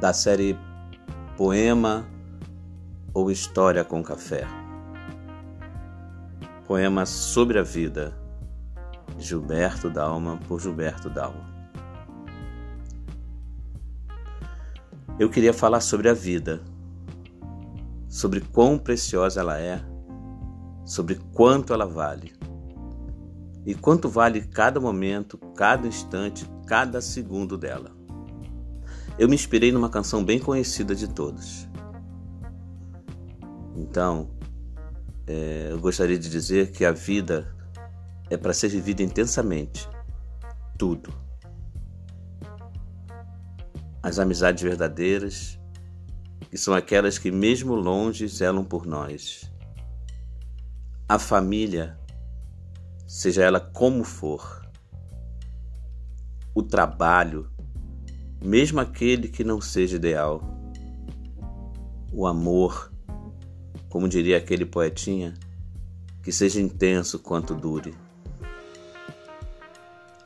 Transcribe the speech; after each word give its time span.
da 0.00 0.12
série 0.12 0.58
Poema 1.36 2.06
ou 3.14 3.30
História 3.30 3.82
com 3.82 4.02
Café. 4.02 4.46
Poema 6.66 7.06
sobre 7.06 7.58
a 7.58 7.62
vida, 7.62 8.14
Gilberto 9.18 9.88
Dalma, 9.88 10.38
por 10.46 10.60
Gilberto 10.60 11.08
Dalma. 11.08 11.56
Eu 15.18 15.30
queria 15.30 15.54
falar 15.54 15.80
sobre 15.80 16.10
a 16.10 16.14
vida, 16.14 16.60
sobre 18.06 18.40
quão 18.40 18.78
preciosa 18.78 19.40
ela 19.40 19.58
é, 19.58 19.80
sobre 20.84 21.14
quanto 21.32 21.72
ela 21.72 21.86
vale 21.86 22.34
e 23.64 23.74
quanto 23.74 24.10
vale 24.10 24.42
cada 24.42 24.78
momento, 24.78 25.38
cada 25.56 25.88
instante, 25.88 26.46
cada 26.66 27.00
segundo 27.00 27.56
dela. 27.56 27.95
Eu 29.18 29.28
me 29.28 29.34
inspirei 29.34 29.72
numa 29.72 29.88
canção 29.88 30.22
bem 30.22 30.38
conhecida 30.38 30.94
de 30.94 31.08
todos. 31.08 31.66
Então, 33.74 34.30
é, 35.26 35.68
eu 35.70 35.80
gostaria 35.80 36.18
de 36.18 36.28
dizer 36.28 36.70
que 36.70 36.84
a 36.84 36.92
vida 36.92 37.56
é 38.28 38.36
para 38.36 38.52
ser 38.52 38.68
vivida 38.68 39.02
intensamente. 39.02 39.88
Tudo. 40.78 41.12
As 44.02 44.18
amizades 44.18 44.62
verdadeiras, 44.62 45.58
que 46.50 46.58
são 46.58 46.74
aquelas 46.74 47.18
que, 47.18 47.30
mesmo 47.30 47.74
longe, 47.74 48.28
zelam 48.28 48.64
por 48.64 48.84
nós. 48.84 49.50
A 51.08 51.18
família 51.18 51.98
seja 53.06 53.42
ela 53.42 53.60
como 53.60 54.04
for. 54.04 54.62
O 56.54 56.62
trabalho, 56.62 57.50
mesmo 58.42 58.80
aquele 58.80 59.28
que 59.28 59.44
não 59.44 59.60
seja 59.60 59.96
ideal. 59.96 60.42
O 62.12 62.26
amor, 62.26 62.92
como 63.88 64.08
diria 64.08 64.38
aquele 64.38 64.64
poetinha, 64.64 65.34
que 66.22 66.32
seja 66.32 66.60
intenso 66.60 67.18
quanto 67.18 67.54
dure. 67.54 67.94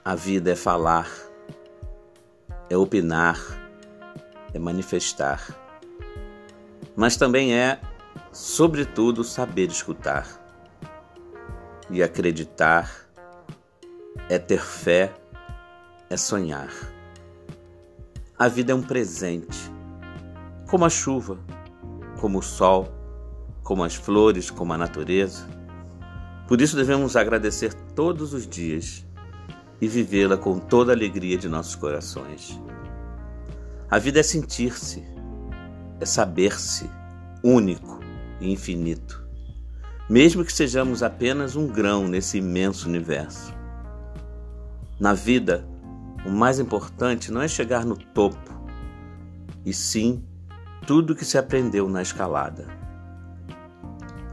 A 0.04 0.14
vida 0.14 0.50
é 0.52 0.56
falar, 0.56 1.10
é 2.68 2.76
opinar, 2.76 3.38
é 4.52 4.58
manifestar, 4.58 5.56
mas 6.96 7.16
também 7.16 7.54
é, 7.54 7.80
sobretudo, 8.32 9.22
saber 9.22 9.68
escutar 9.68 10.26
e 11.90 12.02
acreditar 12.02 13.08
é 14.28 14.38
ter 14.38 14.60
fé, 14.60 15.12
é 16.08 16.16
sonhar. 16.16 16.70
A 18.40 18.48
vida 18.48 18.72
é 18.72 18.74
um 18.74 18.82
presente, 18.82 19.70
como 20.68 20.84
a 20.84 20.88
chuva, 20.88 21.38
como 22.18 22.38
o 22.38 22.42
sol, 22.42 22.88
como 23.62 23.84
as 23.84 23.94
flores, 23.94 24.50
como 24.50 24.72
a 24.72 24.78
natureza. 24.78 25.46
Por 26.48 26.60
isso 26.60 26.74
devemos 26.74 27.14
agradecer 27.14 27.72
todos 27.94 28.34
os 28.34 28.48
dias 28.48 29.06
e 29.80 29.86
vivê-la 29.86 30.36
com 30.36 30.58
toda 30.58 30.90
a 30.90 30.96
alegria 30.96 31.38
de 31.38 31.48
nossos 31.48 31.76
corações. 31.76 32.58
A 33.90 33.98
vida 33.98 34.18
é 34.18 34.22
sentir-se, 34.22 35.04
é 36.00 36.06
saber-se 36.06 36.90
único 37.44 38.00
e 38.40 38.50
infinito 38.50 39.20
mesmo 40.10 40.44
que 40.44 40.52
sejamos 40.52 41.04
apenas 41.04 41.54
um 41.54 41.68
grão 41.68 42.08
nesse 42.08 42.38
imenso 42.38 42.88
universo. 42.88 43.54
Na 44.98 45.14
vida, 45.14 45.64
o 46.24 46.30
mais 46.30 46.58
importante 46.58 47.32
não 47.32 47.40
é 47.40 47.48
chegar 47.48 47.84
no 47.84 47.96
topo, 47.96 48.50
e 49.64 49.72
sim 49.72 50.24
tudo 50.86 51.14
que 51.14 51.24
se 51.24 51.38
aprendeu 51.38 51.88
na 51.88 52.02
escalada. 52.02 52.66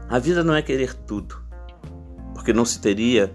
A 0.08 0.18
vida 0.18 0.42
não 0.42 0.54
é 0.54 0.62
querer 0.62 0.94
tudo, 0.94 1.42
porque 2.34 2.52
não 2.52 2.64
se 2.64 2.80
teria 2.80 3.34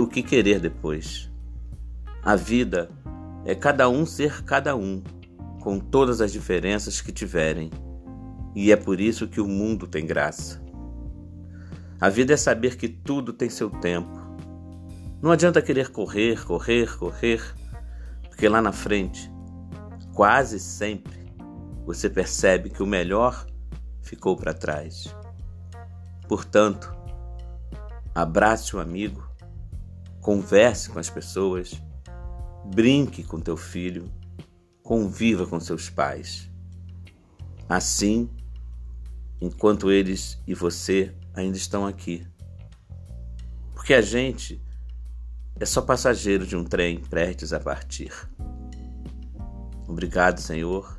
o 0.00 0.06
que 0.06 0.22
querer 0.22 0.60
depois. 0.60 1.30
A 2.22 2.36
vida 2.36 2.90
é 3.44 3.54
cada 3.54 3.88
um 3.88 4.04
ser 4.04 4.42
cada 4.44 4.76
um, 4.76 5.02
com 5.60 5.78
todas 5.78 6.20
as 6.20 6.32
diferenças 6.32 7.00
que 7.00 7.12
tiverem, 7.12 7.70
e 8.54 8.72
é 8.72 8.76
por 8.76 9.00
isso 9.00 9.28
que 9.28 9.40
o 9.40 9.46
mundo 9.46 9.86
tem 9.86 10.04
graça. 10.04 10.60
A 12.00 12.08
vida 12.08 12.32
é 12.32 12.36
saber 12.36 12.76
que 12.76 12.88
tudo 12.88 13.32
tem 13.32 13.48
seu 13.50 13.68
tempo. 13.70 14.29
Não 15.22 15.30
adianta 15.30 15.60
querer 15.60 15.90
correr, 15.90 16.42
correr, 16.46 16.96
correr, 16.96 17.54
porque 18.28 18.48
lá 18.48 18.62
na 18.62 18.72
frente, 18.72 19.30
quase 20.14 20.58
sempre, 20.58 21.30
você 21.84 22.08
percebe 22.08 22.70
que 22.70 22.82
o 22.82 22.86
melhor 22.86 23.46
ficou 24.00 24.34
para 24.34 24.54
trás. 24.54 25.14
Portanto, 26.26 26.90
abrace 28.14 28.74
o 28.74 28.80
amigo, 28.80 29.28
converse 30.22 30.88
com 30.88 30.98
as 30.98 31.10
pessoas, 31.10 31.74
brinque 32.74 33.22
com 33.22 33.38
teu 33.38 33.58
filho, 33.58 34.10
conviva 34.82 35.46
com 35.46 35.60
seus 35.60 35.90
pais. 35.90 36.50
Assim, 37.68 38.30
enquanto 39.38 39.90
eles 39.90 40.42
e 40.46 40.54
você 40.54 41.14
ainda 41.34 41.58
estão 41.58 41.86
aqui. 41.86 42.26
Porque 43.74 43.92
a 43.92 44.00
gente 44.00 44.62
é 45.60 45.66
só 45.66 45.82
passageiro 45.82 46.46
de 46.46 46.56
um 46.56 46.64
trem 46.64 46.98
prestes 46.98 47.52
a 47.52 47.60
partir. 47.60 48.12
Obrigado, 49.86 50.40
Senhor, 50.40 50.98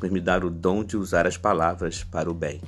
por 0.00 0.10
me 0.10 0.20
dar 0.20 0.44
o 0.44 0.50
dom 0.50 0.82
de 0.82 0.96
usar 0.96 1.26
as 1.26 1.36
palavras 1.36 2.02
para 2.02 2.30
o 2.30 2.34
bem. 2.34 2.62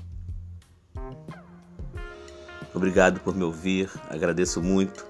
Obrigado 2.74 3.18
por 3.20 3.34
me 3.34 3.42
ouvir, 3.42 3.90
agradeço 4.10 4.62
muito. 4.62 5.06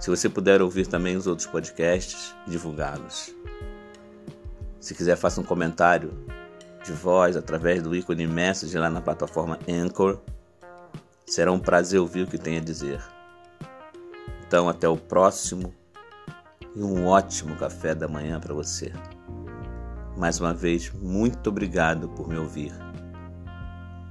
Se 0.00 0.10
você 0.10 0.28
puder 0.28 0.60
ouvir 0.60 0.88
também 0.88 1.16
os 1.16 1.28
outros 1.28 1.46
podcasts 1.46 2.34
e 2.48 2.50
divulgá-los. 2.50 3.32
Se 4.80 4.94
quiser, 4.94 5.16
faça 5.16 5.40
um 5.40 5.44
comentário 5.44 6.12
de 6.84 6.90
voz 6.90 7.36
através 7.36 7.80
do 7.80 7.94
ícone 7.94 8.26
message 8.26 8.76
lá 8.76 8.90
na 8.90 9.00
plataforma 9.00 9.56
Anchor 9.68 10.18
Será 11.24 11.52
um 11.52 11.58
prazer 11.58 12.00
ouvir 12.00 12.24
o 12.24 12.26
que 12.26 12.36
tem 12.36 12.58
a 12.58 12.60
dizer. 12.60 13.00
Então, 14.52 14.68
até 14.68 14.86
o 14.86 14.98
próximo 14.98 15.72
e 16.76 16.82
um 16.82 17.06
ótimo 17.06 17.56
café 17.56 17.94
da 17.94 18.06
manhã 18.06 18.38
para 18.38 18.52
você. 18.52 18.92
Mais 20.14 20.38
uma 20.38 20.52
vez, 20.52 20.92
muito 20.92 21.48
obrigado 21.48 22.06
por 22.10 22.28
me 22.28 22.36
ouvir. 22.36 22.70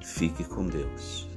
Fique 0.02 0.44
com 0.44 0.66
Deus. 0.66 1.30